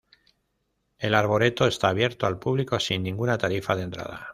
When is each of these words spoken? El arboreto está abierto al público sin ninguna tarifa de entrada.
El 0.97 1.13
arboreto 1.13 1.67
está 1.67 1.89
abierto 1.89 2.25
al 2.25 2.39
público 2.39 2.79
sin 2.79 3.03
ninguna 3.03 3.37
tarifa 3.37 3.75
de 3.75 3.83
entrada. 3.83 4.29